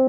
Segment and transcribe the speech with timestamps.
[0.00, 0.08] Hello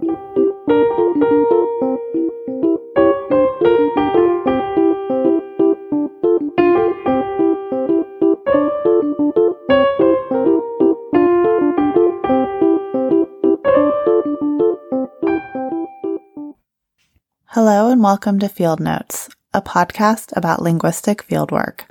[17.92, 21.82] and welcome to Field Notes, a podcast about linguistic fieldwork.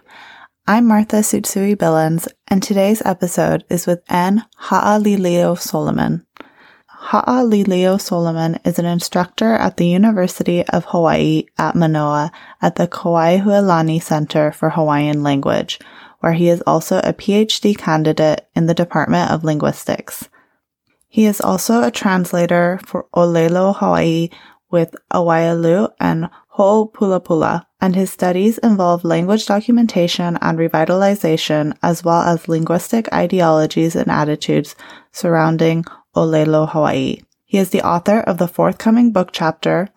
[0.67, 4.47] I'm Martha Tsutsui Billins, and today's episode is with N.
[4.57, 6.25] Ha'alilio Solomon.
[7.03, 14.03] Ha'alilio Solomon is an instructor at the University of Hawaii at Manoa at the Kawaihuelani
[14.03, 15.81] Center for Hawaiian Language,
[16.21, 20.29] where he is also a PhD candidate in the Department of Linguistics.
[21.09, 24.29] He is also a translator for Olelo Hawaii
[24.71, 32.47] with Awaiaulu and Ho'opulapula, and his studies involve language documentation and revitalization, as well as
[32.47, 34.77] linguistic ideologies and attitudes
[35.11, 37.23] surrounding Olelo Hawaii.
[37.45, 39.89] He is the author of the forthcoming book chapter,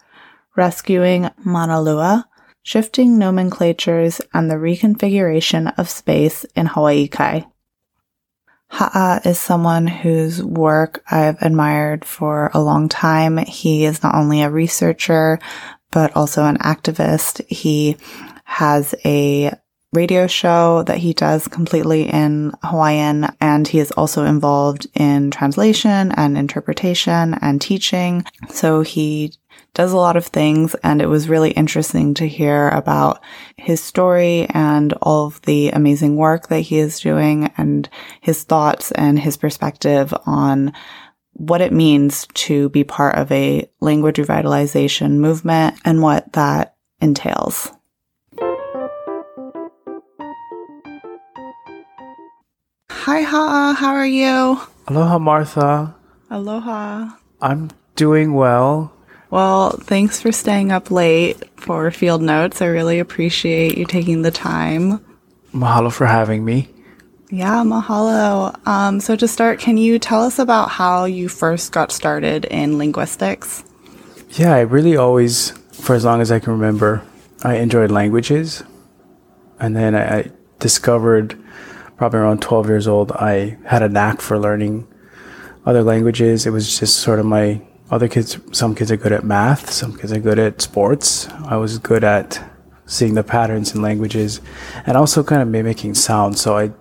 [0.56, 2.26] Rescuing Maunalua,
[2.62, 7.46] Shifting Nomenclatures and the Reconfiguration of Space in Hawaii Kai.
[8.68, 13.38] Ha'a is someone whose work I've admired for a long time.
[13.38, 15.40] He is not only a researcher,
[15.92, 17.46] but also an activist.
[17.48, 17.98] He
[18.46, 19.54] has a
[19.94, 26.12] radio show that he does completely in Hawaiian, and he is also involved in translation
[26.12, 28.26] and interpretation and teaching.
[28.50, 29.34] So he
[29.74, 33.22] does a lot of things and it was really interesting to hear about
[33.58, 37.90] his story and all of the amazing work that he is doing and
[38.22, 40.74] his thoughts and his perspective on
[41.34, 47.72] what it means to be part of a language revitalization movement and what that entails.
[53.04, 53.76] Hi, Ha.
[53.78, 54.62] How are you?
[54.88, 55.94] Aloha, Martha.
[56.30, 57.10] Aloha.
[57.42, 58.94] I'm doing well.
[59.30, 62.62] Well, thanks for staying up late for field notes.
[62.62, 65.04] I really appreciate you taking the time.
[65.54, 66.70] Mahalo for having me.
[67.30, 68.56] Yeah, mahalo.
[68.66, 72.78] Um, so, to start, can you tell us about how you first got started in
[72.78, 73.66] linguistics?
[74.30, 77.04] Yeah, I really always, for as long as I can remember,
[77.44, 78.64] I enjoyed languages.
[79.60, 81.38] And then I, I discovered,
[81.98, 84.88] probably around 12 years old, I had a knack for learning
[85.66, 86.46] other languages.
[86.46, 87.62] It was just sort of my
[87.92, 91.28] other kids, some kids are good at math, some kids are good at sports.
[91.46, 92.44] I was good at
[92.86, 94.42] seeing the patterns in languages
[94.86, 96.38] and also kind of mimicking sound.
[96.38, 96.72] So I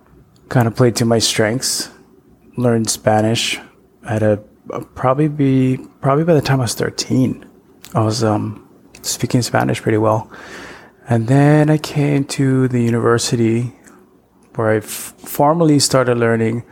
[0.49, 1.89] kind of played to my strengths,
[2.57, 3.59] learned Spanish
[4.05, 4.37] at a,
[4.95, 7.45] probably be, probably by the time I was 13,
[7.93, 8.67] I was um,
[9.01, 10.31] speaking Spanish pretty well.
[11.07, 13.73] And then I came to the university
[14.55, 16.63] where I f- formally started learning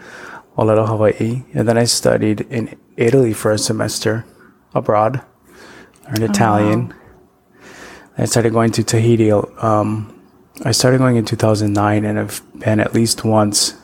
[0.57, 1.43] Olelo Hawaii.
[1.53, 4.25] And then I studied in Italy for a semester
[4.73, 5.21] abroad,
[6.05, 6.87] learned Italian.
[6.89, 6.95] Wow.
[8.17, 9.31] I started going to Tahiti.
[9.31, 10.17] Um,
[10.63, 13.75] I started going in 2009 and I've been at least once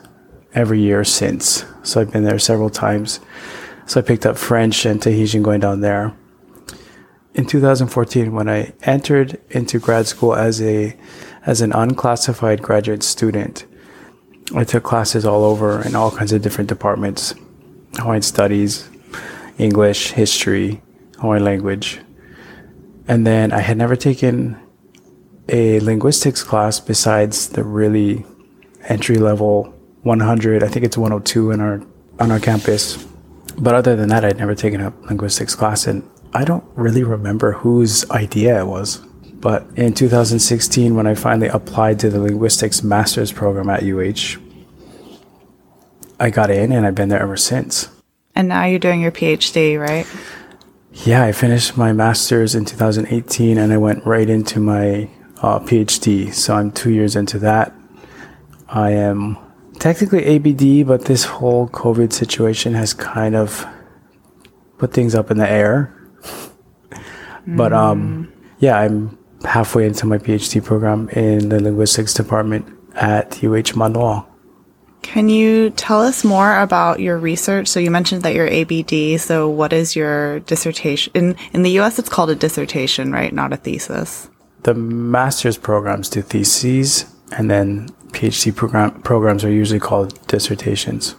[0.54, 1.64] every year since.
[1.82, 3.20] So I've been there several times.
[3.86, 6.14] So I picked up French and Tahitian going down there.
[7.34, 10.96] In 2014, when I entered into grad school as a
[11.46, 13.64] as an unclassified graduate student,
[14.54, 17.34] I took classes all over in all kinds of different departments
[17.96, 18.88] Hawaiian studies,
[19.58, 20.80] English, history,
[21.18, 22.00] Hawaiian language.
[23.08, 24.56] And then I had never taken
[25.48, 28.24] a linguistics class besides the really
[28.84, 30.62] entry level 100.
[30.62, 31.82] I think it's 102 in our
[32.20, 33.04] on our campus.
[33.58, 37.52] But other than that, I'd never taken a linguistics class, and I don't really remember
[37.52, 39.02] whose idea it was.
[39.40, 44.40] But in 2016, when I finally applied to the linguistics master's program at UH,
[46.18, 47.88] I got in and I've been there ever since.
[48.34, 50.06] And now you're doing your PhD, right?
[50.92, 55.08] Yeah, I finished my master's in 2018 and I went right into my
[55.40, 56.32] uh, PhD.
[56.32, 57.72] So I'm two years into that.
[58.68, 59.38] I am
[59.78, 63.64] technically ABD, but this whole COVID situation has kind of
[64.78, 65.94] put things up in the air.
[67.56, 73.76] But um, yeah, I'm halfway into my PhD program in the linguistics department at UH
[73.76, 74.26] Manoa.
[75.02, 77.68] Can you tell us more about your research?
[77.68, 79.20] So you mentioned that you're ABD.
[79.20, 81.12] So what is your dissertation?
[81.14, 83.32] In in the US it's called a dissertation, right?
[83.32, 84.28] Not a thesis.
[84.64, 87.06] The master's programs do theses
[87.36, 91.14] and then PhD program programs are usually called dissertations.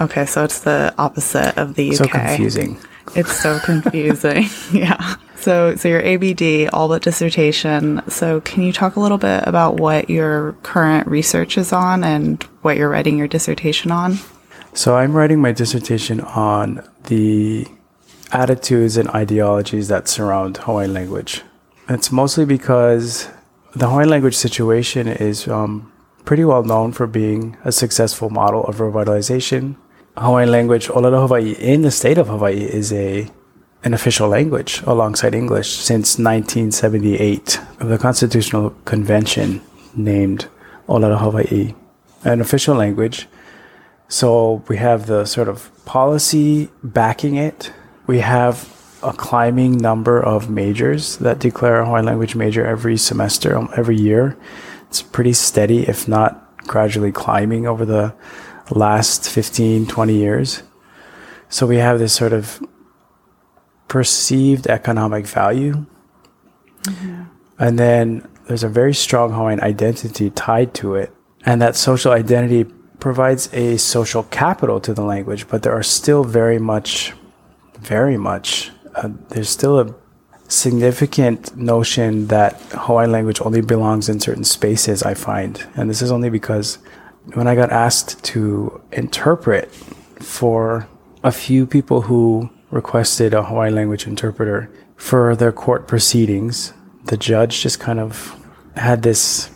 [0.00, 1.96] Okay, so it's the opposite of the UK.
[1.96, 2.78] So confusing.
[3.14, 4.44] It's so confusing.
[4.72, 5.16] yeah.
[5.46, 8.02] So, so your ABD, all but dissertation.
[8.08, 12.42] So, can you talk a little bit about what your current research is on and
[12.62, 14.18] what you're writing your dissertation on?
[14.74, 17.64] So, I'm writing my dissertation on the
[18.32, 21.42] attitudes and ideologies that surround Hawaiian language.
[21.88, 23.28] It's mostly because
[23.72, 25.92] the Hawaiian language situation is um,
[26.24, 29.76] pretty well known for being a successful model of revitalization.
[30.16, 33.30] Hawaiian language, Olelo Hawaii, in the state of Hawaii, is a
[33.86, 37.60] an official language alongside English since 1978.
[37.78, 39.62] The Constitutional Convention
[39.94, 40.48] named
[40.88, 41.72] Olelo Hawaii
[42.24, 43.28] an official language.
[44.08, 47.72] So we have the sort of policy backing it.
[48.08, 48.68] We have
[49.04, 53.96] a climbing number of majors that declare a Hawaiian language major every semester, um, every
[53.96, 54.36] year.
[54.88, 58.12] It's pretty steady, if not gradually climbing over the
[58.70, 60.64] last 15, 20 years.
[61.48, 62.60] So we have this sort of
[63.88, 65.86] perceived economic value.
[66.82, 67.22] Mm-hmm.
[67.58, 71.12] And then there's a very strong Hawaiian identity tied to it.
[71.44, 76.24] And that social identity provides a social capital to the language, but there are still
[76.24, 77.12] very much,
[77.78, 79.94] very much, uh, there's still a
[80.48, 85.64] significant notion that Hawaiian language only belongs in certain spaces, I find.
[85.74, 86.78] And this is only because
[87.34, 89.72] when I got asked to interpret
[90.20, 90.88] for
[91.22, 96.72] a few people who requested a Hawaiian language interpreter for their court proceedings,
[97.06, 98.36] the judge just kind of
[98.76, 99.50] had this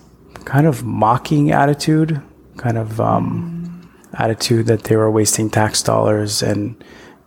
[0.44, 2.20] kind of mocking attitude,
[2.56, 6.42] kind of um, attitude that they were wasting tax dollars.
[6.42, 6.82] And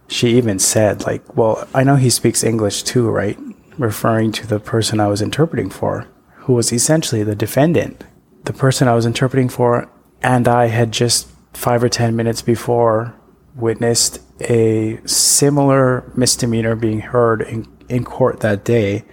[0.08, 3.38] she even said, like, well, I know he speaks English too, right?
[3.78, 6.08] Referring to the person I was interpreting for,
[6.46, 8.04] who was essentially the defendant.
[8.46, 9.90] The person I was interpreting for
[10.22, 13.14] and I had just five or 10 minutes before
[13.56, 19.06] witnessed a similar misdemeanor being heard in, in court that day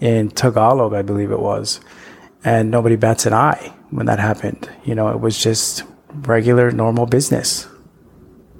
[0.00, 1.80] in Tagalog, I believe it was.
[2.44, 4.68] And nobody bats an eye when that happened.
[4.84, 7.68] You know, it was just regular, normal business.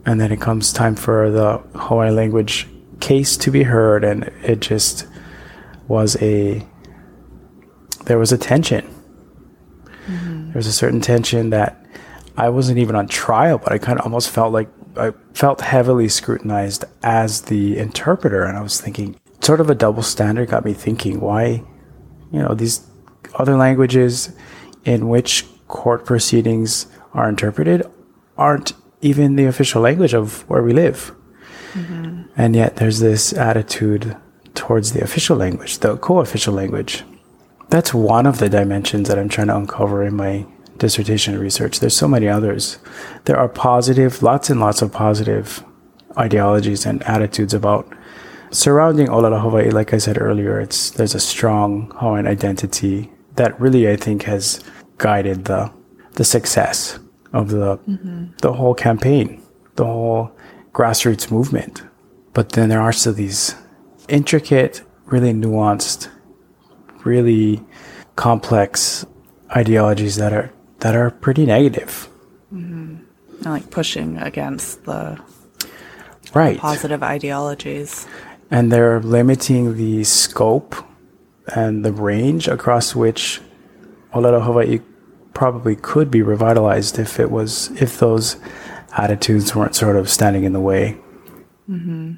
[0.07, 2.69] And then it comes time for the Hawaiian language
[3.01, 5.07] case to be heard, and it just
[5.89, 6.67] was a,
[8.05, 8.85] there was a tension.
[10.07, 10.47] Mm-hmm.
[10.47, 11.85] There was a certain tension that
[12.37, 16.09] I wasn't even on trial, but I kind of almost felt like I felt heavily
[16.09, 20.73] scrutinized as the interpreter, and I was thinking, sort of a double standard got me
[20.73, 21.63] thinking, why,
[22.33, 22.87] you know, these
[23.35, 24.35] other languages
[24.85, 27.83] in which court proceedings are interpreted
[28.37, 31.15] aren't even the official language of where we live.
[31.73, 32.23] Mm-hmm.
[32.37, 34.17] And yet there's this attitude
[34.55, 37.05] towards the official language, the co official language.
[37.69, 40.47] That's one of the dimensions that I'm trying to uncover in my
[40.79, 41.81] dissertation research.
[41.81, 42.79] There's so many others.
[43.25, 45.65] There are positive, lots and lots of positive
[46.17, 47.93] ideologies and attitudes about
[48.51, 49.71] surrounding Olelo Hawaii.
[49.71, 54.63] Like I said earlier, it's there's a strong Hawaiian identity that really I think has
[54.99, 55.73] guided the
[56.15, 56.99] the success
[57.33, 58.27] of the mm-hmm.
[58.43, 59.43] the whole campaign,
[59.77, 60.37] the whole
[60.73, 61.83] grassroots movement.
[62.33, 63.55] But then there are still these
[64.09, 66.09] intricate, really nuanced,
[67.05, 67.63] really
[68.17, 69.07] complex
[69.57, 70.53] ideologies that are
[70.85, 72.09] that are pretty negative.
[72.53, 73.49] Mm-hmm.
[73.49, 75.19] like pushing against the
[76.35, 78.07] right positive ideologies,
[78.51, 80.77] and they're limiting the scope
[81.49, 83.41] and the range across which
[84.13, 84.81] Olelo Hawaii
[85.33, 88.37] probably could be revitalized if it was if those
[88.93, 90.99] attitudes weren't sort of standing in the way.
[91.69, 92.13] Mm-hmm.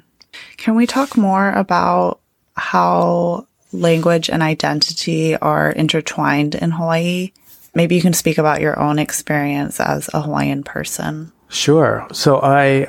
[0.57, 2.19] Can we talk more about
[2.57, 7.31] how language and identity are intertwined in Hawaii?
[7.77, 11.31] Maybe you can speak about your own experience as a Hawaiian person.
[11.47, 12.07] Sure.
[12.11, 12.87] So I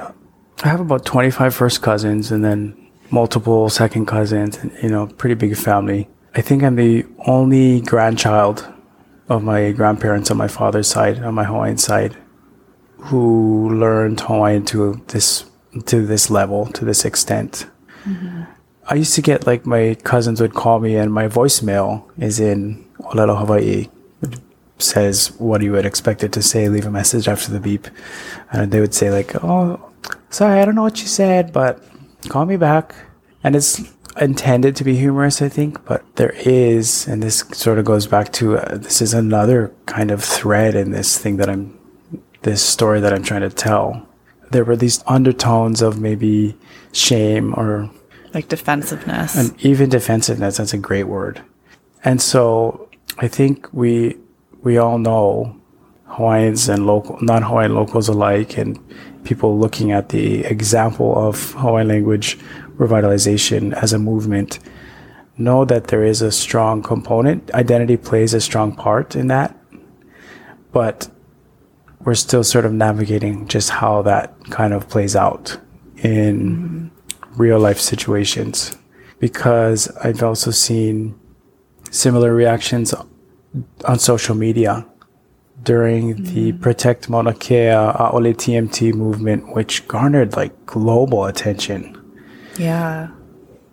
[0.65, 2.75] I have about 25 first cousins and then
[3.11, 6.09] multiple second cousins and you know, pretty big family.
[6.35, 8.67] I think I'm the only grandchild
[9.29, 12.17] of my grandparents on my father's side, on my Hawaiian side,
[12.97, 15.45] who learned Hawaiian to this
[15.85, 17.67] to this level, to this extent.
[18.07, 18.45] Mm-hmm.
[18.89, 22.89] I used to get like my cousins would call me and my voicemail is in
[23.01, 23.89] Olelo Hawaii
[24.79, 27.89] says what you would expect it to say, leave a message after the beep.
[28.53, 29.93] And they would say, like, oh,
[30.31, 31.83] sorry, I don't know what you said, but
[32.29, 32.95] call me back.
[33.45, 33.81] And it's
[34.21, 38.33] intended to be humorous, I think, but there is, and this sort of goes back
[38.35, 41.79] to uh, this is another kind of thread in this thing that I'm,
[42.43, 44.07] this story that I'm trying to tell.
[44.51, 46.57] There were these undertones of maybe
[46.93, 47.91] shame or
[48.35, 50.57] like defensive,ness and even defensiveness.
[50.57, 51.43] That's a great word.
[52.05, 54.17] And so I think we
[54.63, 55.57] we all know
[56.07, 58.79] Hawaiians and local, non-Hawaiian locals alike, and
[59.25, 62.39] people looking at the example of Hawaiian language
[62.77, 64.59] revitalization as a movement
[65.37, 67.51] know that there is a strong component.
[67.53, 69.57] Identity plays a strong part in that,
[70.73, 71.09] but
[72.01, 75.59] we're still sort of navigating just how that kind of plays out
[75.99, 76.91] in
[77.37, 78.77] real life situations
[79.19, 81.19] because I've also seen
[81.91, 82.95] similar reactions
[83.85, 84.87] on social media
[85.63, 86.27] during mm.
[86.29, 91.95] the Protect Mauna Kea Aole TMT movement, which garnered like global attention.
[92.59, 93.09] Yeah.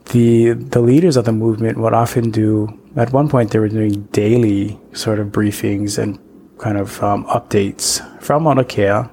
[0.05, 4.03] The the leaders of the movement would often do at one point they were doing
[4.11, 6.19] daily sort of briefings and
[6.57, 9.09] kind of um, updates from Mauna Kea.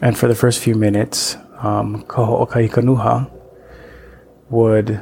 [0.00, 3.30] And for the first few minutes, um, Kaho'okahi Kanuha
[4.50, 5.00] would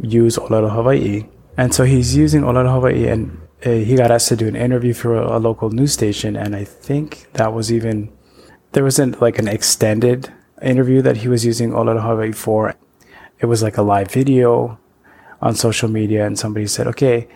[0.00, 1.26] use Olelo Hawaii.
[1.56, 4.94] And so he's using Olelo Hawaii and uh, he got asked to do an interview
[4.94, 6.36] for a, a, local news station.
[6.36, 8.10] And I think that was even,
[8.72, 12.74] there wasn't like an extended interview that he was using Olelo Hawaii for.
[13.40, 14.78] It was like a live video
[15.40, 16.26] on social media.
[16.26, 17.28] And somebody said, okay,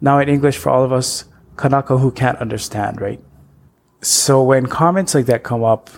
[0.00, 1.24] now in English for all of us,
[1.56, 3.20] Kanaka who can't understand, right?
[4.00, 5.90] So when comments like that come up,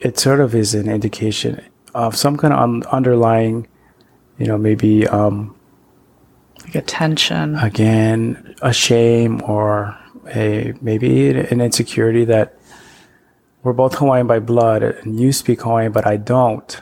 [0.00, 1.64] it sort of is an indication
[1.94, 3.68] of some kind of un- underlying,
[4.38, 5.54] you know, maybe um,
[6.64, 9.98] like a tension again, a shame or
[10.34, 12.56] a maybe an insecurity that
[13.62, 16.80] we're both Hawaiian by blood and you speak Hawaiian but I don't.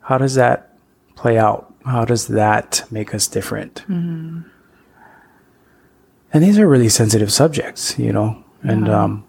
[0.00, 0.76] How does that
[1.16, 1.74] play out?
[1.84, 3.76] How does that make us different?
[3.88, 4.42] Mm-hmm.
[6.32, 9.04] And these are really sensitive subjects, you know, and yeah.
[9.04, 9.24] um,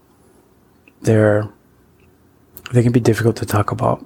[1.01, 1.49] they're
[2.73, 4.03] they can be difficult to talk about.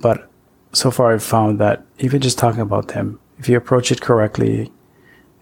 [0.00, 0.30] But
[0.72, 4.70] so far, I've found that even just talking about them, if you approach it correctly,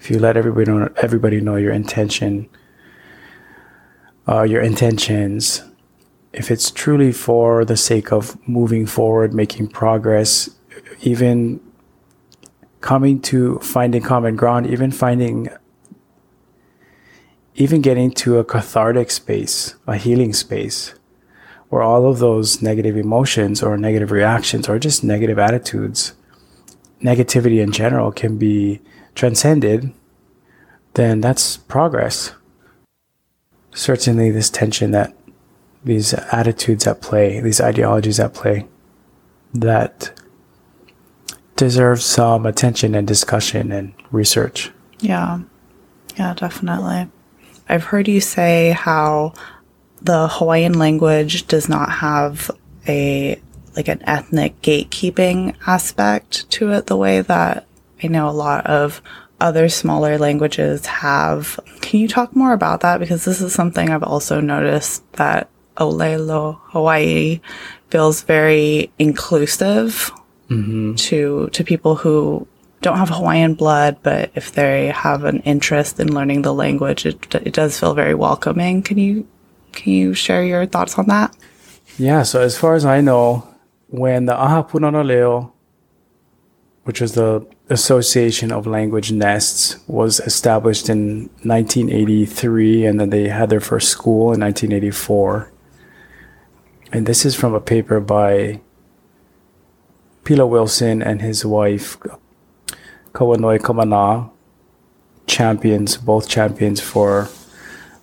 [0.01, 2.49] if you let everybody know, everybody know your intention,
[4.27, 5.63] uh, your intentions,
[6.33, 10.49] if it's truly for the sake of moving forward, making progress,
[11.03, 11.61] even
[12.81, 15.51] coming to finding common ground, even finding,
[17.57, 20.95] even getting to a cathartic space, a healing space,
[21.69, 26.15] where all of those negative emotions or negative reactions or just negative attitudes,
[27.03, 28.81] negativity in general can be
[29.15, 29.93] transcended,
[30.95, 32.33] then that's progress.
[33.73, 35.15] Certainly, this tension that
[35.85, 38.67] these attitudes at play, these ideologies at play,
[39.55, 40.13] that
[41.57, 44.71] deserves some attention and discussion and research.
[44.99, 45.41] Yeah,
[46.17, 47.09] yeah, definitely.
[47.69, 49.35] I've heard you say how
[50.03, 52.51] the Hawaiian language does not have
[52.89, 53.41] a
[53.77, 57.67] like an ethnic gatekeeping aspect to it the way that
[58.03, 59.03] I know a lot of
[59.41, 61.59] other smaller languages have.
[61.81, 63.01] Can you talk more about that?
[63.01, 67.41] Because this is something I've also noticed that Olelo Hawaii
[67.89, 70.13] feels very inclusive
[70.49, 70.95] mm-hmm.
[70.95, 72.47] to to people who
[72.83, 77.35] don't have Hawaiian blood, but if they have an interest in learning the language, it,
[77.35, 78.83] it does feel very welcoming.
[78.83, 79.27] Can you
[79.73, 81.37] can you share your thoughts on that?
[81.99, 83.47] Yeah, so as far as I know,
[83.89, 85.53] when the Aha Punana Leo,
[86.85, 93.51] which was the Association of Language Nests, was established in 1983, and then they had
[93.51, 95.53] their first school in 1984.
[96.93, 98.61] And this is from a paper by
[100.25, 101.99] Pila Wilson and his wife,
[103.13, 104.31] Kauanoe Kamana,
[105.27, 107.29] champions, both champions for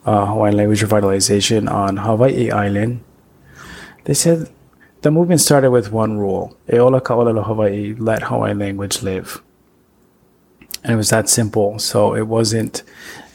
[0.05, 3.03] uh, Hawaiian language revitalization on Hawaii Island.
[4.05, 4.49] They said
[5.01, 9.41] the movement started with one rule: "Eola kaolelo Hawaii, let Hawaiian language live."
[10.83, 11.79] And it was that simple.
[11.79, 12.83] So it wasn't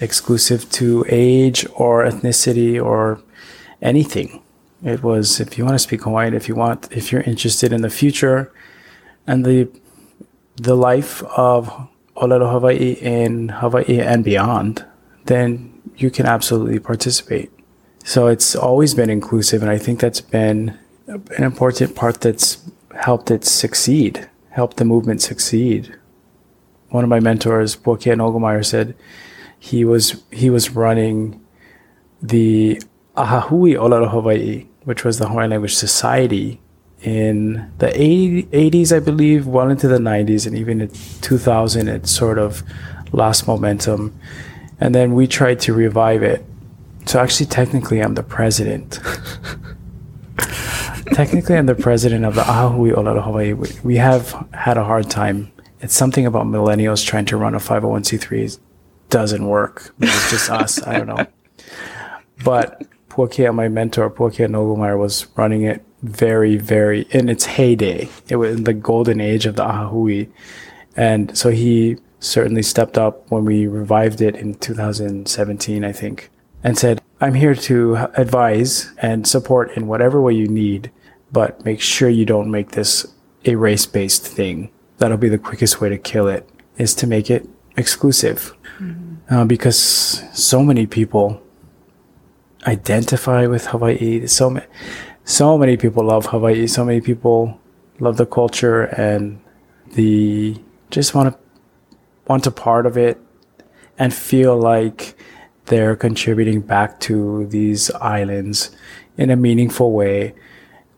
[0.01, 3.21] exclusive to age or ethnicity or
[3.81, 4.41] anything.
[4.85, 7.83] It was if you want to speak Hawaiian, if you want, if you're interested in
[7.83, 8.53] the future
[9.27, 9.69] and the
[10.57, 14.85] the life of Olelo Hawaii in Hawaii and beyond,
[15.27, 17.51] then you can absolutely participate.
[18.05, 20.79] So it's always been inclusive, and I think that's been
[21.37, 25.95] an important part that's helped it succeed, helped the movement succeed.
[26.91, 28.95] One of my mentors, Puakea Nogelmeier, said
[29.59, 31.41] he was he was running
[32.21, 32.81] the
[33.17, 36.61] Ahahui Olelo Hawaii, which was the Hawaiian Language Society
[37.03, 40.91] in the 80s, I believe, well into the 90s, and even in
[41.21, 42.63] 2000, it sort of
[43.13, 44.17] lost momentum
[44.83, 46.45] and then we tried to revive it.
[47.07, 48.99] So actually, technically, I'm the president.
[51.15, 53.53] technically, I'm the president of the Ahui Olelo Hawaii.
[53.83, 55.53] We have had a hard time.
[55.81, 58.59] It's something about millennials trying to run a 501c3
[59.11, 59.95] doesn't work.
[60.01, 60.83] It's just us.
[60.87, 61.27] I don't know.
[62.45, 68.09] But Puakea, my mentor, Puakea Nogelmeier, was running it very, very in its heyday.
[68.29, 70.31] It was in the golden age of the Ahui.
[70.97, 76.31] And so he certainly stepped up when we revived it in 2017, I think,
[76.65, 80.91] and said, I'm here to advise and support in whatever way you need,
[81.33, 83.07] but make sure you don't make this
[83.45, 84.71] a race based thing.
[84.99, 88.55] That'll be the quickest way to kill it is to make it exclusive.
[89.31, 91.43] Uh, because so many people
[92.67, 94.27] identify with Hawaii.
[94.27, 94.67] So many,
[95.25, 96.67] so many people love Hawaii.
[96.67, 97.59] So many people
[97.99, 99.41] love the culture and
[99.95, 100.57] the
[100.91, 101.97] just want to
[102.27, 103.19] want a part of it
[103.99, 105.17] and feel like
[105.67, 108.71] they're contributing back to these islands
[109.17, 110.35] in a meaningful way,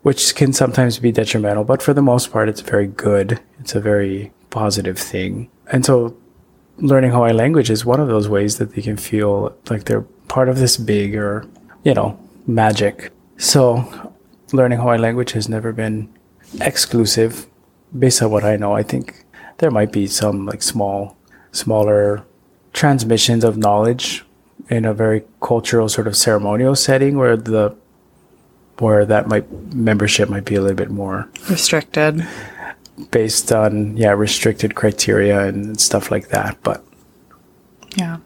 [0.04, 3.40] which can sometimes be detrimental, but for the most part, it's very good.
[3.58, 5.49] It's a very positive thing.
[5.73, 6.14] And so
[6.76, 10.50] learning Hawaiian language is one of those ways that they can feel like they're part
[10.50, 11.46] of this bigger,
[11.84, 13.12] you know, magic.
[13.38, 14.12] So
[14.52, 16.12] learning Hawaiian language has never been
[16.61, 17.46] exclusive
[17.99, 18.75] based on what I know.
[18.75, 19.25] I think
[19.56, 21.16] there might be some like small,
[21.52, 22.26] smaller
[22.75, 24.23] transmissions of knowledge
[24.68, 27.75] in a very cultural sort of ceremonial setting where the
[28.78, 32.26] where that might membership might be a little bit more Restricted.
[33.11, 36.85] based on yeah restricted criteria and stuff like that but
[37.97, 38.19] Yeah.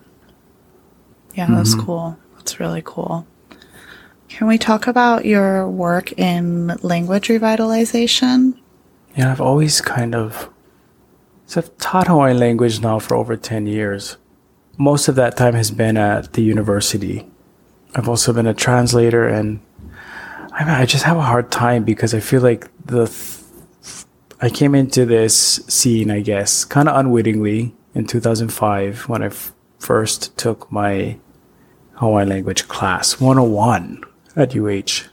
[1.35, 1.87] Yeah, that's mm-hmm.
[1.87, 2.19] cool.
[2.37, 3.25] That's really cool.
[4.29, 8.59] Can we talk about your work in language revitalization?
[9.19, 10.49] yeah i've always kind of
[11.47, 14.17] so i've taught hawaiian language now for over 10 years
[14.77, 17.27] most of that time has been at the university
[17.95, 19.61] i've also been a translator and
[20.59, 24.05] i, mean, I just have a hard time because i feel like the th-
[24.41, 29.53] i came into this scene i guess kind of unwittingly in 2005 when I f-
[29.79, 31.19] first took my
[31.95, 34.05] hawaiian language class 101
[34.37, 35.09] at uh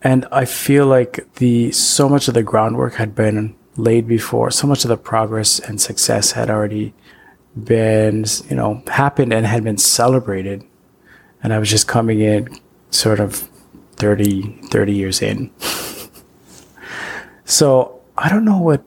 [0.00, 4.52] and I feel like the so much of the groundwork had been laid before.
[4.52, 6.94] So much of the progress and success had already
[7.56, 10.64] been, you know, happened and had been celebrated.
[11.42, 13.48] And I was just coming in sort of
[13.98, 15.50] 30, 30 years in.
[17.44, 18.84] so I don't know what,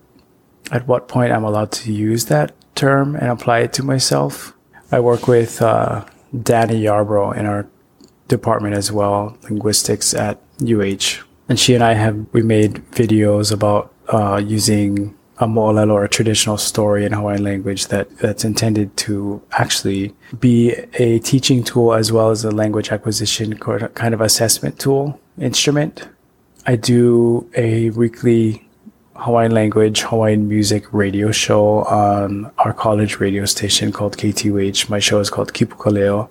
[0.71, 4.53] at what point I'm allowed to use that term and apply it to myself.
[4.91, 6.05] I work with uh,
[6.41, 7.67] Danny Yarbrough in our
[8.27, 11.23] department as well, linguistics at UH.
[11.49, 16.09] And she and I have we made videos about uh, using a mo'olelo or a
[16.09, 22.11] traditional story in Hawaiian language that that's intended to actually be a teaching tool as
[22.11, 26.07] well as a language acquisition kind of assessment tool instrument.
[26.67, 28.67] I do a weekly
[29.15, 34.89] Hawaiian language, Hawaiian music radio show on our college radio station called KTUH.
[34.89, 36.29] My show is called Kipukaleo,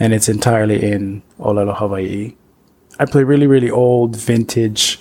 [0.00, 2.34] and it's entirely in Olelo, Hawaii.
[2.98, 4.98] I play really, really old, vintage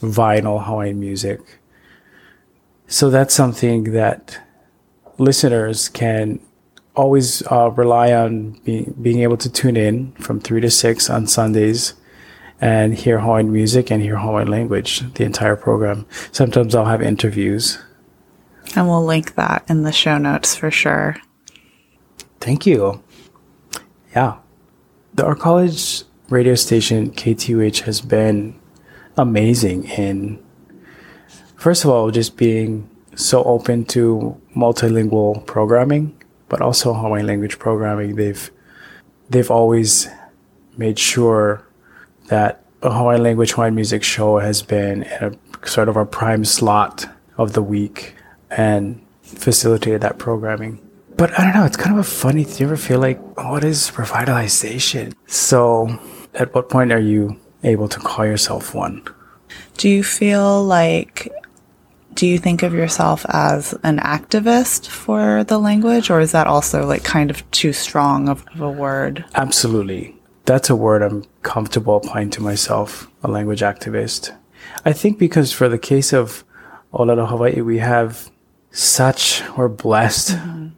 [0.00, 1.40] vinyl Hawaiian music.
[2.88, 4.40] So that's something that
[5.18, 6.40] listeners can
[6.94, 11.26] always uh, rely on being, being able to tune in from 3 to 6 on
[11.26, 11.94] Sundays
[12.60, 16.06] and hear Hawaiian music and hear Hawaiian language, the entire program.
[16.32, 17.78] Sometimes I'll have interviews.
[18.74, 21.16] And we'll link that in the show notes for sure.
[22.40, 23.02] Thank you.
[24.14, 24.38] Yeah.
[25.14, 28.58] The, our college radio station, KTUH, has been
[29.16, 30.42] amazing in,
[31.56, 38.16] first of all, just being so open to multilingual programming, but also Hawaiian language programming.
[38.16, 38.50] They've,
[39.30, 40.08] they've always
[40.76, 41.66] made sure
[42.28, 45.32] that a Hawaiian language, Hawaiian music show has been a
[45.66, 47.06] sort of a prime slot
[47.38, 48.14] of the week
[48.50, 50.80] and facilitated that programming.
[51.16, 53.64] But I don't know, it's kind of a funny do you ever feel like what
[53.64, 55.14] is revitalization?
[55.26, 55.98] So
[56.34, 59.02] at what point are you able to call yourself one?
[59.78, 61.32] Do you feel like
[62.16, 66.86] do you think of yourself as an activist for the language or is that also
[66.86, 69.24] like kind of too strong of, of a word?
[69.34, 70.16] Absolutely.
[70.46, 74.34] That's a word I'm comfortable applying to myself, a language activist.
[74.84, 76.44] I think because for the case of
[76.92, 78.30] Olelo Hawaii, we have
[78.70, 80.30] such, we're blessed.
[80.30, 80.68] Mm-hmm.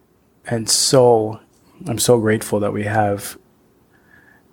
[0.46, 1.40] And so,
[1.86, 3.38] I'm so grateful that we have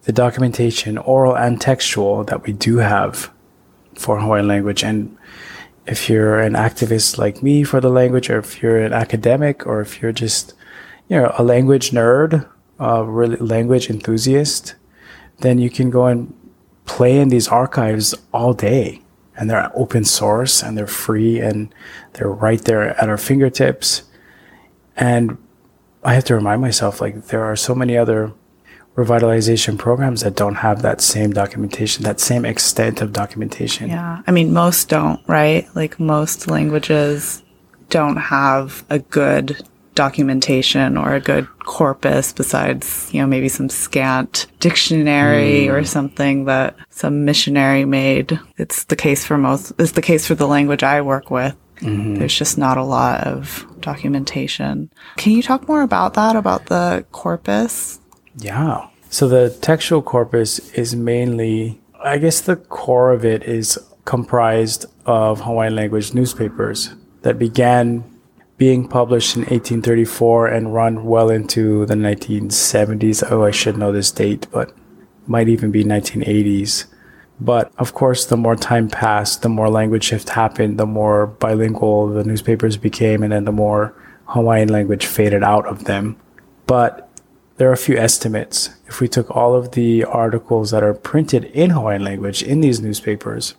[0.03, 3.31] the documentation, oral and textual, that we do have
[3.95, 4.83] for Hawaiian language.
[4.83, 5.17] And
[5.87, 9.81] if you're an activist like me for the language, or if you're an academic, or
[9.81, 10.53] if you're just,
[11.07, 12.47] you know, a language nerd,
[12.79, 14.75] a really language enthusiast,
[15.39, 16.33] then you can go and
[16.85, 19.01] play in these archives all day.
[19.37, 21.73] And they're open source and they're free and
[22.13, 24.03] they're right there at our fingertips.
[24.95, 25.37] And
[26.03, 28.31] I have to remind myself like there are so many other
[28.95, 33.89] revitalization programs that don't have that same documentation, that same extent of documentation.
[33.89, 34.21] Yeah.
[34.25, 35.67] I mean, most don't, right?
[35.75, 37.43] Like most languages
[37.89, 39.61] don't have a good
[39.95, 45.71] documentation or a good corpus besides, you know, maybe some scant dictionary hmm.
[45.71, 48.39] or something that some missionary made.
[48.57, 51.55] It's the case for most, it's the case for the language I work with.
[51.77, 52.15] Mm-hmm.
[52.15, 54.89] There's just not a lot of documentation.
[55.17, 57.99] Can you talk more about that, about the corpus?
[58.37, 58.87] Yeah.
[59.09, 65.41] So the textual corpus is mainly, I guess the core of it is comprised of
[65.41, 68.03] Hawaiian language newspapers that began
[68.57, 73.29] being published in 1834 and run well into the 1970s.
[73.29, 74.73] Oh, I should know this date, but
[75.27, 76.85] might even be 1980s.
[77.39, 82.07] But of course, the more time passed, the more language shift happened, the more bilingual
[82.07, 83.93] the newspapers became, and then the more
[84.27, 86.15] Hawaiian language faded out of them.
[86.65, 87.09] But
[87.57, 88.69] there are a few estimates.
[88.87, 92.81] If we took all of the articles that are printed in Hawaiian language in these
[92.81, 93.55] newspapers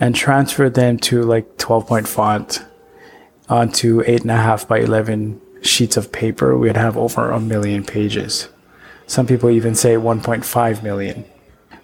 [0.00, 2.64] and transferred them to like 12 point font
[3.48, 8.48] onto 8.5 by 11 sheets of paper, we'd have over a million pages.
[9.06, 11.24] Some people even say 1.5 million.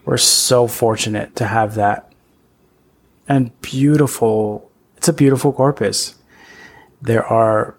[0.05, 2.13] We're so fortunate to have that.
[3.29, 6.17] And beautiful, it's a beautiful corpus.
[7.01, 7.77] There are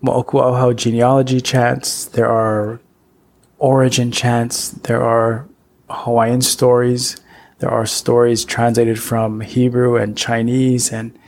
[0.00, 2.80] Mo'okuauhau genealogy chants, there are
[3.58, 5.48] origin chants, there are
[5.90, 7.16] Hawaiian stories,
[7.58, 11.18] there are stories translated from Hebrew and Chinese, and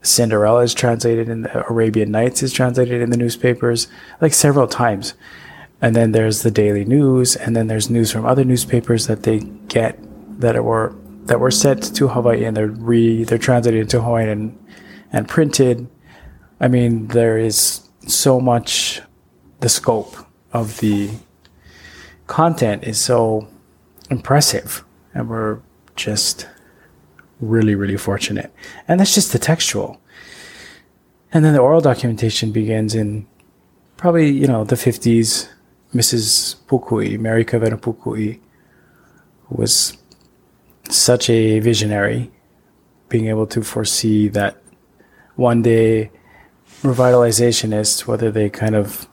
[0.00, 3.88] Cinderella is translated in the Arabian Nights is translated in the newspapers
[4.20, 5.14] like several times.
[5.80, 9.40] And then there's the daily news, and then there's news from other newspapers that they
[9.68, 9.98] get
[10.40, 10.94] that were
[11.26, 14.66] that were sent to Hawaii and they're re they're translated into Hawaiian and,
[15.12, 15.86] and printed.
[16.60, 19.00] I mean, there is so much
[19.60, 20.16] the scope
[20.52, 21.10] of the
[22.26, 23.48] content is so
[24.10, 25.60] impressive and we're
[25.96, 26.48] just
[27.40, 28.52] really really fortunate.
[28.88, 30.00] And that's just the textual.
[31.32, 33.26] And then the oral documentation begins in
[33.96, 35.48] probably you know the 50s
[35.94, 38.40] mrs pukui mary kawena pukui
[39.48, 39.96] was
[40.90, 42.30] such a visionary
[43.08, 44.58] being able to foresee that
[45.36, 46.10] one day
[46.84, 49.08] revitalizationists whether they kind of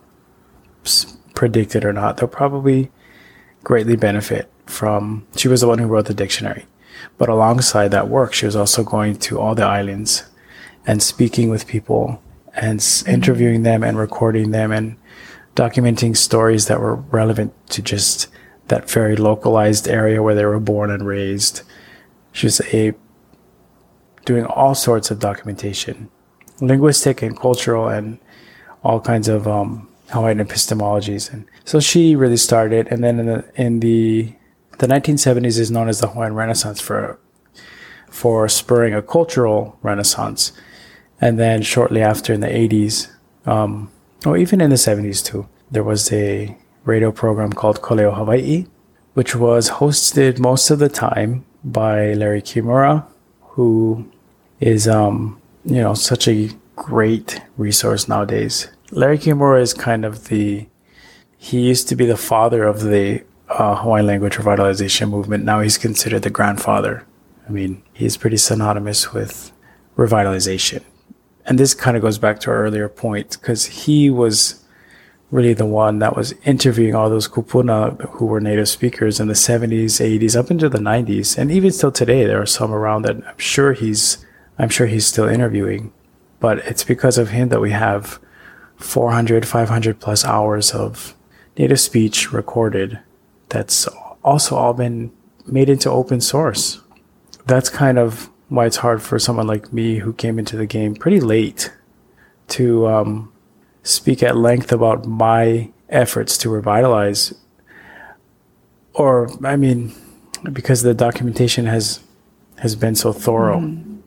[1.33, 2.91] predict it or not they'll probably
[3.63, 6.65] greatly benefit from she was the one who wrote the dictionary
[7.17, 10.23] but alongside that work, she was also going to all the islands
[10.85, 12.21] and speaking with people
[12.55, 13.11] and s- mm-hmm.
[13.11, 14.97] interviewing them and recording them and
[15.55, 18.27] documenting stories that were relevant to just
[18.67, 21.61] that very localized area where they were born and raised.
[22.31, 22.93] She was a
[24.25, 26.09] doing all sorts of documentation,
[26.61, 28.19] linguistic and cultural and
[28.83, 31.31] all kinds of um, Hawaiian epistemologies.
[31.31, 32.87] And so she really started.
[32.89, 34.33] And then in the, in the
[34.77, 37.19] the 1970s is known as the Hawaiian Renaissance for
[38.09, 40.51] for spurring a cultural renaissance,
[41.21, 43.09] and then shortly after in the 80s,
[43.45, 43.89] um,
[44.25, 48.65] or even in the 70s too, there was a radio program called Ka Leo Hawaii,
[49.13, 53.05] which was hosted most of the time by Larry Kimura,
[53.53, 54.09] who
[54.59, 58.67] is um, you know such a great resource nowadays.
[58.91, 60.67] Larry Kimura is kind of the
[61.37, 65.43] he used to be the father of the uh, Hawaiian language revitalization movement.
[65.43, 67.05] Now he's considered the grandfather.
[67.47, 69.51] I mean, he's pretty synonymous with
[69.97, 70.83] revitalization.
[71.45, 74.63] And this kind of goes back to our earlier point because he was
[75.31, 79.33] really the one that was interviewing all those kupuna who were native speakers in the
[79.33, 81.37] 70s, 80s, up into the 90s.
[81.37, 84.23] And even still today, there are some around that I'm sure he's,
[84.61, 85.91] I'm sure he's still interviewing.
[86.39, 88.19] But it's because of him that we have
[88.77, 91.15] 400, 500 plus hours of
[91.57, 92.99] native speech recorded
[93.49, 93.87] that's
[94.23, 95.11] also all been
[95.47, 96.79] made into open source.
[97.47, 100.93] That's kind of why it's hard for someone like me who came into the game
[100.93, 101.73] pretty late
[102.49, 103.33] to um,
[103.81, 107.33] speak at length about my efforts to revitalize.
[108.93, 109.91] Or, I mean,
[110.53, 112.01] because the documentation has
[112.59, 113.59] has been so thorough.
[113.59, 114.00] Mm-hmm.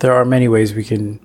[0.00, 1.20] There are many ways we can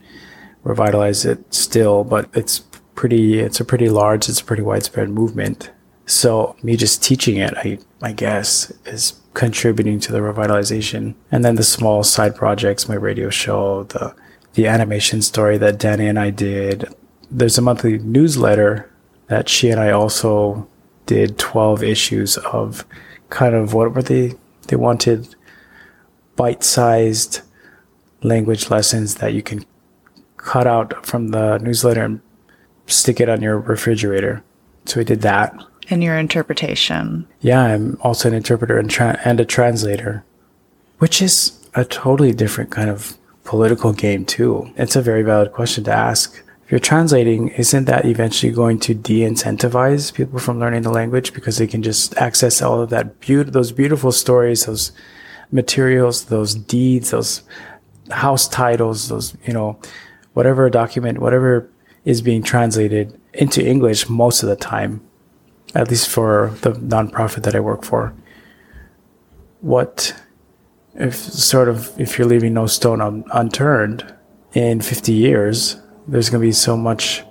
[0.64, 2.60] revitalize it still, but it's
[2.96, 5.72] pretty it's a pretty large, it's a pretty widespread movement.
[6.06, 11.16] So me just teaching it, I, I guess, is contributing to the revitalization.
[11.32, 14.16] And then the small side projects, my radio show, the
[14.54, 16.94] the animation story that Danny and I did.
[17.32, 18.92] There's a monthly newsletter
[19.28, 20.68] that she and I also
[21.06, 22.86] did 12 issues of
[23.30, 24.34] kind of what were they
[24.68, 25.36] they wanted
[26.36, 27.42] bite-sized
[28.24, 29.66] language lessons that you can
[30.38, 32.22] cut out from the newsletter and
[32.88, 34.44] stick it on your refrigerator.
[34.86, 35.54] So we did that
[35.90, 37.28] in your interpretation.
[37.42, 40.24] Yeah, I'm also an interpreter and, tra- and a translator,
[41.00, 44.72] which is a totally different kind of political game, too.
[44.78, 46.42] It's a very valid question to ask.
[46.66, 51.34] If you're translating, isn't that eventually going to de incentivize people from learning the language
[51.34, 54.92] because they can just access all of that beaut- those beautiful stories, those
[55.52, 57.44] materials, those deeds, those
[58.14, 59.80] house titles, those, you know,
[60.34, 61.70] whatever document, whatever
[62.06, 65.02] is being translated into English most of the time,
[65.76, 68.14] at least for the nonprofit that I work for.
[69.62, 70.14] What
[70.96, 74.14] if sort of if you're leaving no stone un- unturned
[74.54, 77.24] in 50 years, there's going to be so much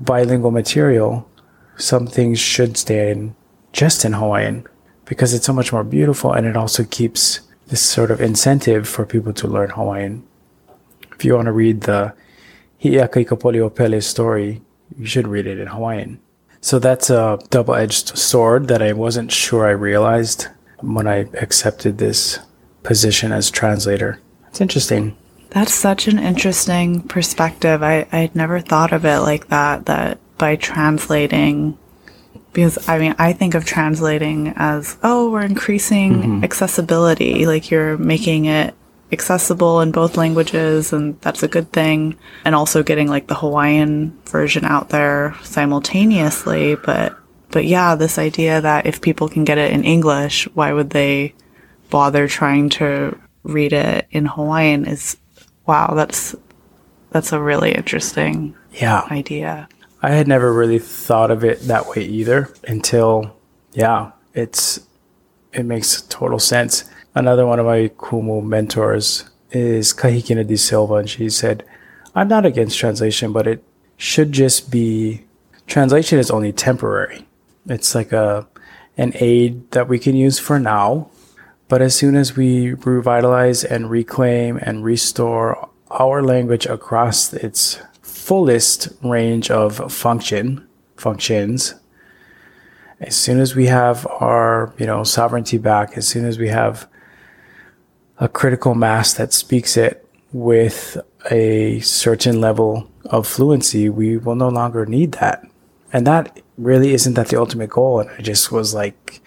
[0.00, 1.28] bilingual material.
[1.76, 3.34] Some things should stay in
[3.72, 4.66] just in Hawaiian
[5.04, 9.06] because it's so much more beautiful and it also keeps this sort of incentive for
[9.06, 10.26] people to learn Hawaiian.
[11.12, 12.14] If you want to read the
[12.78, 14.62] Hi'iaka Pele story,
[14.98, 16.20] you should read it in Hawaiian.
[16.60, 20.48] So that's a double edged sword that I wasn't sure I realized
[20.80, 22.38] when I accepted this
[22.82, 24.20] position as translator.
[24.48, 25.16] It's interesting.
[25.50, 27.82] That's such an interesting perspective.
[27.82, 31.78] I, I'd never thought of it like that, that by translating,
[32.52, 36.44] because I mean, I think of translating as, oh, we're increasing mm-hmm.
[36.44, 37.46] accessibility.
[37.46, 38.74] Like you're making it
[39.12, 42.16] accessible in both languages, and that's a good thing.
[42.44, 46.74] And also getting like the Hawaiian version out there simultaneously.
[46.76, 47.16] But,
[47.50, 51.34] but yeah, this idea that if people can get it in English, why would they
[51.90, 55.16] bother trying to read it in Hawaiian is
[55.66, 56.34] wow, that's
[57.10, 59.68] that's a really interesting yeah idea.
[60.02, 63.36] I had never really thought of it that way either until
[63.72, 64.86] yeah, it's
[65.52, 66.84] it makes total sense.
[67.14, 71.64] Another one of my Kumu mentors is Kahikina de Silva, and she said,
[72.14, 73.64] I'm not against translation, but it
[73.96, 75.24] should just be
[75.66, 77.26] translation is only temporary.
[77.66, 78.46] It's like a
[78.96, 81.10] an aid that we can use for now
[81.68, 87.78] but as soon as we revitalize and reclaim and restore our language across its
[88.28, 91.74] fullest range of function functions,
[93.00, 96.86] as soon as we have our you know sovereignty back, as soon as we have
[98.18, 100.98] a critical mass that speaks it with
[101.30, 105.42] a certain level of fluency, we will no longer need that.
[105.94, 108.00] And that really isn't that the ultimate goal.
[108.00, 109.22] And I just was like,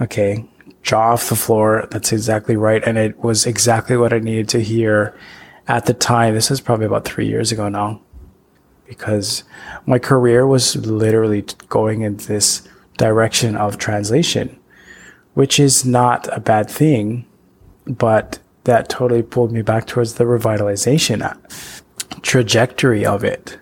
[0.00, 0.44] okay,
[0.82, 1.88] jaw off the floor.
[1.90, 2.84] That's exactly right.
[2.86, 5.18] And it was exactly what I needed to hear
[5.68, 6.34] at the time.
[6.34, 8.00] This is probably about three years ago now
[8.86, 9.44] because
[9.84, 12.66] my career was literally going in this
[12.98, 14.58] direction of translation,
[15.34, 17.26] which is not a bad thing,
[17.86, 21.36] but that totally pulled me back towards the revitalization
[22.22, 23.58] trajectory of it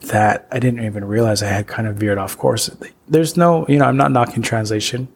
[0.00, 2.70] that I didn't even realize I had kind of veered off course.
[3.08, 5.08] There's no, you know, I'm not knocking translation,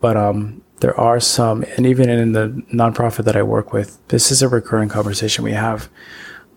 [0.00, 4.30] but um, there are some, and even in the nonprofit that I work with, this
[4.30, 5.88] is a recurring conversation we have.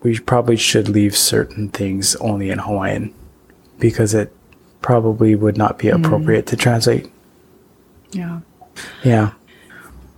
[0.02, 3.14] We probably should leave certain things only in Hawaiian
[3.80, 4.34] because it
[4.82, 5.96] probably would not be mm.
[5.96, 6.50] appropriate mm.
[6.50, 7.12] to translate.
[8.12, 8.40] Yeah.
[9.04, 9.32] Yeah.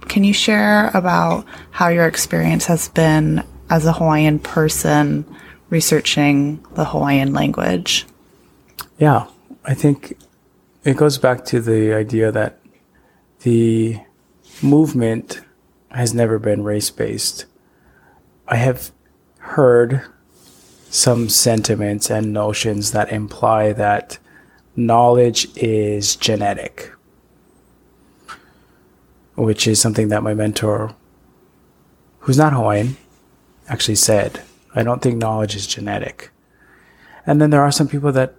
[0.08, 5.26] Can you share about how your experience has been as a Hawaiian person
[5.70, 8.06] researching the Hawaiian language?
[9.00, 9.26] Yeah.
[9.66, 10.18] I think
[10.84, 12.60] it goes back to the idea that
[13.46, 14.00] the
[14.64, 15.40] movement
[15.92, 17.46] has never been race based.
[18.48, 18.92] I have
[19.38, 20.02] heard
[20.90, 24.18] some sentiments and notions that imply that
[24.76, 26.92] knowledge is genetic,
[29.36, 30.96] which is something that my mentor,
[32.22, 32.98] who's not Hawaiian,
[33.68, 34.42] actually said.
[34.74, 36.32] I don't think knowledge is genetic.
[37.28, 38.34] And then there are some people that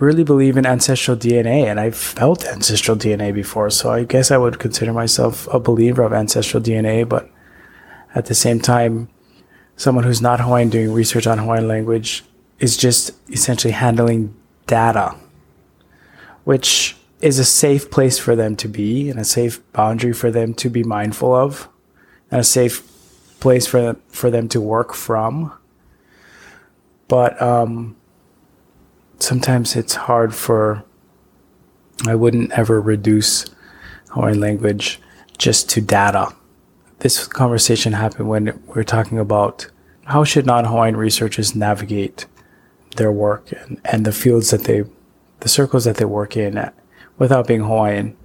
[0.00, 4.38] really believe in ancestral DNA, and I've felt ancestral DNA before, so I guess I
[4.38, 7.30] would consider myself a believer of ancestral DNA, but
[8.14, 9.08] at the same time,
[9.76, 12.24] someone who's not Hawaiian doing research on Hawaiian language
[12.58, 14.34] is just essentially handling
[14.66, 15.14] data,
[16.44, 20.54] which is a safe place for them to be and a safe boundary for them
[20.54, 21.68] to be mindful of
[22.30, 22.86] and a safe
[23.40, 25.52] place for them, for them to work from.
[27.08, 27.96] But um,
[29.22, 30.84] sometimes it's hard for
[32.06, 33.46] I wouldn't ever reduce
[34.10, 35.00] Hawaiian language
[35.38, 36.34] just to data.
[37.00, 39.70] This conversation happened when we are talking about
[40.04, 42.26] how should non-Hawaiian researchers navigate
[42.96, 44.84] their work and, and the fields that they,
[45.40, 46.74] the circles that they work in at,
[47.18, 48.16] without being Hawaiian.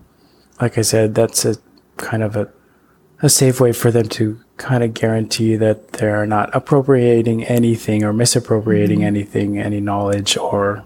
[0.60, 1.58] Like I said, that's a
[1.98, 2.52] kind of a,
[3.22, 8.14] a safe way for them to kind of guarantee that they're not appropriating anything or
[8.14, 9.08] misappropriating mm-hmm.
[9.08, 10.84] anything, any knowledge or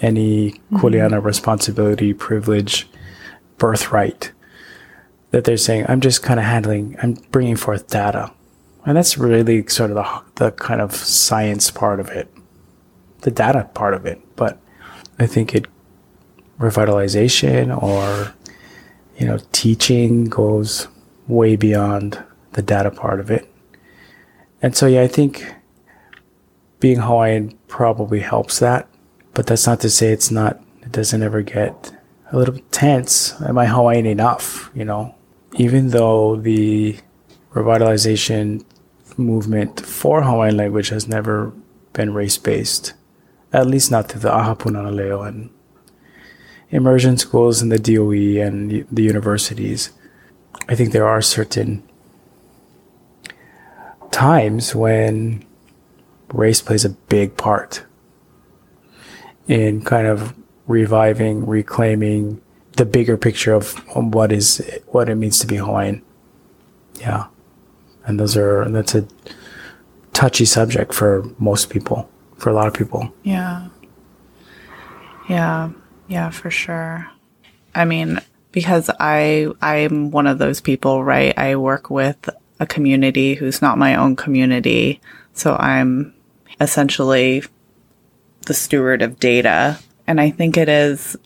[0.00, 0.76] any mm-hmm.
[0.76, 2.88] Kuleana responsibility, privilege,
[3.58, 4.32] birthright.
[5.30, 8.32] That they're saying, I'm just kind of handling, I'm bringing forth data.
[8.86, 12.32] And that's really sort of the, the kind of science part of it,
[13.20, 14.20] the data part of it.
[14.36, 14.58] But
[15.18, 15.66] I think it,
[16.58, 18.32] revitalization or,
[19.18, 20.88] you know, teaching goes
[21.26, 23.48] way beyond the data part of it.
[24.62, 25.54] and so yeah, I think
[26.80, 28.88] being Hawaiian probably helps that,
[29.34, 30.60] but that's not to say it's not.
[30.82, 31.92] It doesn't ever get
[32.32, 33.40] a little tense.
[33.42, 34.70] Am I Hawaiian enough?
[34.74, 35.14] You know,
[35.54, 36.98] even though the
[37.52, 38.64] revitalization
[39.16, 41.52] movement for Hawaiian language has never
[41.92, 42.94] been race based,
[43.52, 45.50] at least not to the Aha Punana and
[46.70, 49.90] immersion schools and the DOE and the universities.
[50.68, 51.87] I think there are certain
[54.10, 55.44] times when
[56.32, 57.84] race plays a big part
[59.46, 60.34] in kind of
[60.66, 62.40] reviving, reclaiming
[62.72, 66.02] the bigger picture of what is what it means to be Hawaiian.
[67.00, 67.26] Yeah.
[68.04, 69.06] And those are that's a
[70.12, 73.12] touchy subject for most people, for a lot of people.
[73.22, 73.68] Yeah.
[75.28, 75.70] Yeah.
[76.08, 77.08] Yeah, for sure.
[77.74, 78.20] I mean,
[78.52, 81.36] because I I'm one of those people, right?
[81.36, 85.00] I work with a community who's not my own community,
[85.32, 86.14] so I'm
[86.60, 87.42] essentially
[88.46, 89.78] the steward of data.
[90.06, 91.16] And I think it is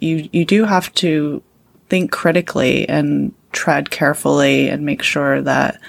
[0.00, 1.42] you you do have to
[1.88, 5.80] think critically and tread carefully and make sure that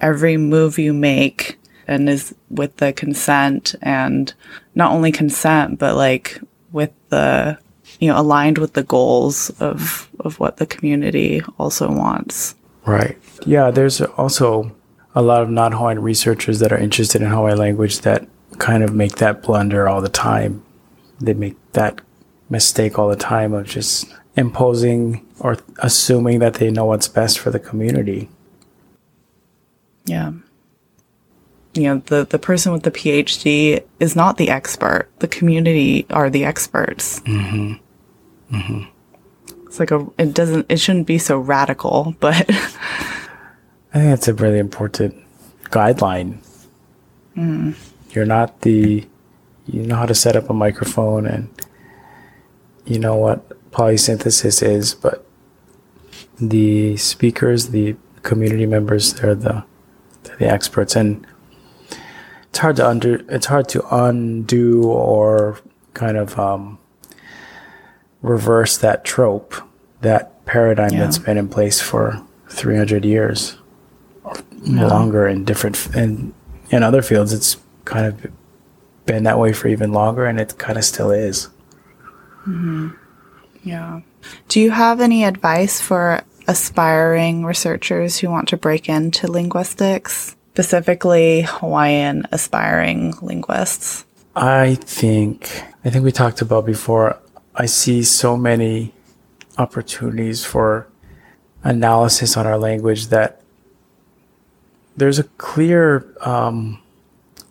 [0.00, 4.32] every move you make and is with the consent and
[4.74, 7.58] not only consent but like with the
[7.98, 12.54] you know aligned with the goals of of what the community also wants
[12.88, 13.18] right.
[13.46, 14.74] Yeah there's also
[15.14, 18.26] a lot of non-hawaiian researchers that are interested in hawaiian language that
[18.58, 20.64] kind of make that blunder all the time.
[21.20, 22.00] They make that
[22.50, 27.50] mistake all the time of just imposing or assuming that they know what's best for
[27.50, 28.28] the community.
[30.04, 30.32] Yeah.
[31.74, 35.08] You know the the person with the phd is not the expert.
[35.18, 37.20] The community are the experts.
[37.20, 37.74] Mm-hmm.
[38.56, 38.97] Mm-hmm.
[39.78, 42.34] It's like a, it doesn't, it shouldn't be so radical, but.
[42.50, 45.14] I think that's a really important
[45.66, 46.38] guideline.
[47.36, 47.76] Mm.
[48.10, 49.06] You're not the,
[49.66, 51.48] you know how to set up a microphone and
[52.86, 55.24] you know what polysynthesis is, but
[56.40, 59.64] the speakers, the community members, they're the,
[60.24, 60.96] they're the experts.
[60.96, 61.24] And
[62.48, 65.60] it's hard to under, it's hard to undo or
[65.94, 66.78] kind of, um,
[68.22, 69.54] reverse that trope,
[70.00, 71.00] that paradigm yeah.
[71.00, 73.58] that's been in place for 300 years
[74.24, 74.86] or yeah.
[74.86, 76.34] longer in different in
[76.70, 78.26] in other fields it's kind of
[79.06, 81.48] been that way for even longer and it kind of still is
[82.40, 82.88] mm-hmm.
[83.62, 84.00] yeah
[84.48, 91.42] do you have any advice for aspiring researchers who want to break into linguistics specifically
[91.42, 94.04] hawaiian aspiring linguists
[94.36, 97.18] i think i think we talked about before
[97.58, 98.92] I see so many
[99.58, 100.88] opportunities for
[101.62, 103.42] analysis on our language that
[104.96, 106.80] there's a clear um,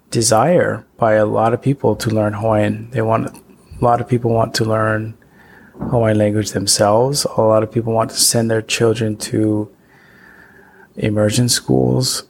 [0.09, 2.89] desire by a lot of people to learn Hawaiian.
[2.91, 5.17] They want a lot of people want to learn
[5.79, 7.25] Hawaiian language themselves.
[7.25, 9.71] A lot of people want to send their children to
[10.95, 12.23] immersion schools,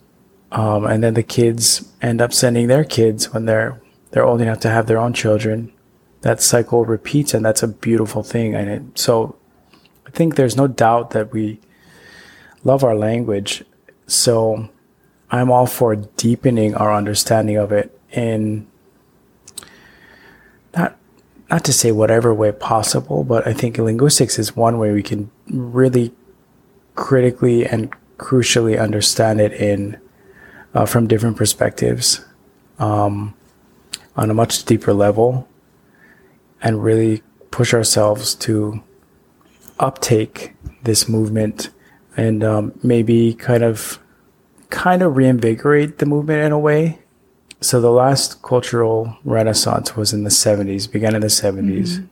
[0.52, 4.60] um, and then the kids end up sending their kids when they're they're old enough
[4.62, 5.72] to have their own children
[6.22, 9.37] that cycle repeats and that's a beautiful thing and it, so
[10.08, 11.60] i think there's no doubt that we
[12.64, 13.64] love our language.
[14.08, 14.70] So
[15.30, 18.66] i'm all for deepening our understanding of it in
[20.76, 20.98] not
[21.50, 25.30] not to say whatever way possible but i think linguistics is one way we can
[25.50, 26.14] really
[26.96, 30.00] critically and crucially understand it in
[30.74, 32.26] uh, from different perspectives
[32.80, 33.34] um,
[34.16, 35.48] on a much deeper level
[36.62, 38.82] and really push ourselves to
[39.80, 41.70] uptake this movement
[42.16, 44.00] and um, maybe kind of
[44.70, 47.00] kind of reinvigorate the movement in a way.
[47.62, 51.88] So the last cultural renaissance was in the 70s, began in the 70s.
[51.88, 52.06] Mm-hmm.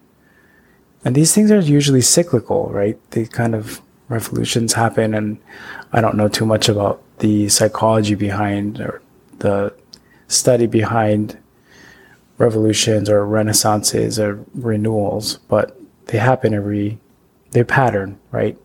[1.03, 2.97] And these things are usually cyclical, right?
[3.11, 5.37] They kind of revolutions happen and
[5.91, 9.01] I don't know too much about the psychology behind or
[9.39, 9.73] the
[10.27, 11.37] study behind
[12.37, 16.99] revolutions or renaissances or renewals, but they happen every,
[17.55, 18.57] they pattern, right?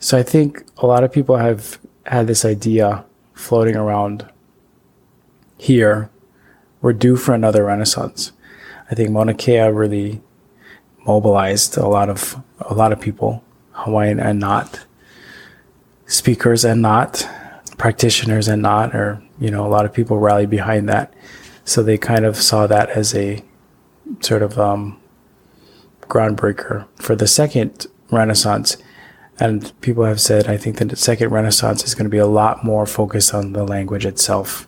[0.00, 3.04] So I think a lot of people have had this idea
[3.34, 4.26] floating around
[5.56, 6.10] here.
[6.82, 8.32] We're due for another renaissance.
[8.90, 10.20] I think Mauna Kea really
[11.06, 14.84] mobilized a lot of a lot of people, Hawaiian and not,
[16.06, 17.28] speakers and not,
[17.76, 21.14] practitioners and not, or you know, a lot of people rallied behind that.
[21.64, 23.44] So they kind of saw that as a
[24.20, 25.00] sort of um,
[26.08, 28.76] groundbreaker for the second Renaissance.
[29.40, 32.26] And people have said, I think that the second renaissance is going to be a
[32.26, 34.66] lot more focused on the language itself.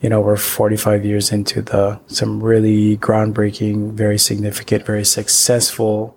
[0.00, 6.16] You know, we're 45 years into the some really groundbreaking, very significant, very successful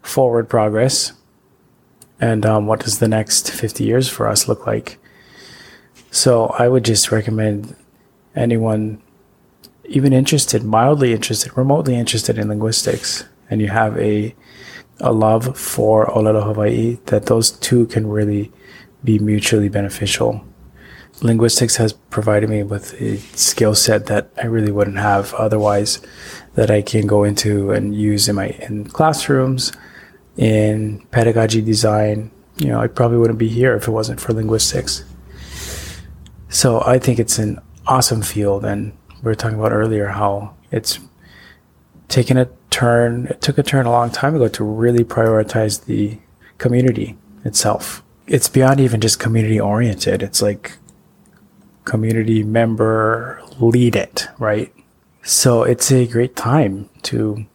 [0.00, 1.12] forward progress.
[2.20, 4.98] And um, what does the next 50 years for us look like?
[6.10, 7.76] So I would just recommend
[8.34, 9.02] anyone,
[9.84, 14.34] even interested, mildly interested, remotely interested in linguistics, and you have a
[15.00, 18.50] a love for Olelo Hawaii, that those two can really
[19.04, 20.44] be mutually beneficial.
[21.20, 26.00] Linguistics has provided me with a skill set that I really wouldn't have otherwise,
[26.54, 29.72] that I can go into and use in my in classrooms,
[30.36, 32.30] in pedagogy design.
[32.56, 35.04] You know, I probably wouldn't be here if it wasn't for linguistics.
[36.48, 38.92] So I think it's an awesome field, and
[39.22, 40.98] we were talking about earlier how it's
[42.08, 42.46] taken a
[42.78, 43.26] turn.
[43.26, 46.18] It took a turn a long time ago to really prioritize the
[46.58, 48.04] community itself.
[48.26, 50.22] It's beyond even just community oriented.
[50.22, 50.78] It's like
[51.84, 54.72] community member lead it, right?
[55.24, 57.46] So it's a great time to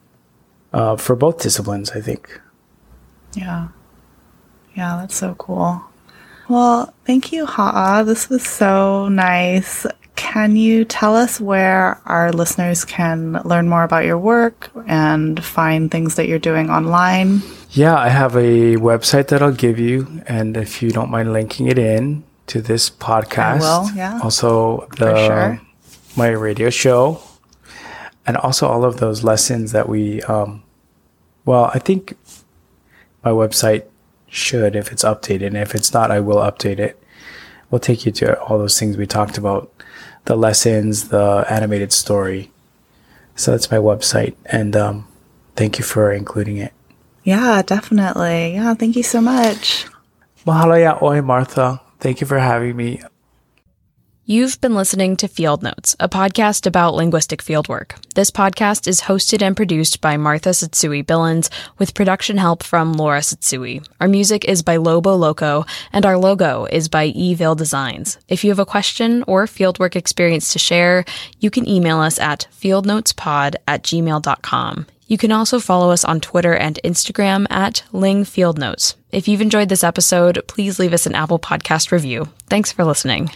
[0.74, 2.42] uh, for both disciplines, I think.
[3.34, 3.70] Yeah,
[4.76, 5.82] yeah, that's so cool.
[6.50, 8.04] Well, thank you, Ha'a.
[8.04, 9.86] This was so nice.
[10.16, 15.90] Can you tell us where our listeners can learn more about your work and find
[15.90, 17.42] things that you're doing online?
[17.72, 21.68] Yeah, I have a website that I'll give you, and if you don't mind linking
[21.68, 24.20] it in to this podcast, I will, yeah.
[24.24, 25.62] Also, the sure.
[26.16, 27.22] my radio show,
[28.28, 30.22] and also all of those lessons that we.
[30.24, 30.64] Um,
[31.46, 32.16] well, I think
[33.24, 33.86] my website
[34.28, 37.03] should if it's updated, and if it's not, I will update it.
[37.74, 39.72] We'll take you to all those things we talked about
[40.26, 42.52] the lessons, the animated story.
[43.36, 44.36] So that's my website.
[44.46, 45.08] And um,
[45.56, 46.72] thank you for including it.
[47.24, 48.54] Yeah, definitely.
[48.54, 49.88] Yeah, thank you so much.
[50.46, 51.82] Mahalo iā ʻoe, Martha.
[52.00, 53.02] Thank you for having me.
[54.26, 58.02] You've been listening to Field Notes, a podcast about linguistic fieldwork.
[58.16, 63.20] This podcast is hosted and produced by Martha Tsutsui Billins, with production help from Laura
[63.20, 63.86] Tsutsui.
[64.00, 68.18] Our music is by Lobo Loco, and our logo is by Eville Designs.
[68.30, 71.04] If you have a question or fieldwork experience to share,
[71.42, 74.86] you can email us at fieldnotespod at gmail.com.
[75.06, 78.96] You can also follow us on Twitter and Instagram at Ling Field Notes.
[79.12, 82.30] If you've enjoyed this episode, please leave us an Apple Podcast review.
[82.48, 83.30] Thanks for listening.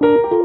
[0.00, 0.37] thank you.